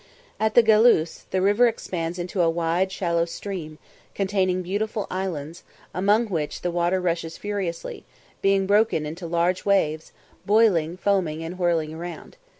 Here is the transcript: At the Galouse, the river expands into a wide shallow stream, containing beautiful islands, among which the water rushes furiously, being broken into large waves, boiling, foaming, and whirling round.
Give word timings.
At 0.39 0.55
the 0.55 0.63
Galouse, 0.63 1.25
the 1.29 1.43
river 1.43 1.67
expands 1.67 2.17
into 2.17 2.41
a 2.41 2.49
wide 2.49 2.91
shallow 2.91 3.25
stream, 3.25 3.77
containing 4.15 4.63
beautiful 4.63 5.05
islands, 5.11 5.61
among 5.93 6.25
which 6.25 6.61
the 6.63 6.71
water 6.71 6.99
rushes 6.99 7.37
furiously, 7.37 8.03
being 8.41 8.65
broken 8.65 9.05
into 9.05 9.27
large 9.27 9.63
waves, 9.63 10.11
boiling, 10.43 10.97
foaming, 10.97 11.43
and 11.43 11.59
whirling 11.59 11.95
round. 11.95 12.35